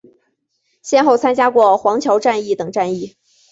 [0.81, 3.15] 先后参加过黄桥战役等战役。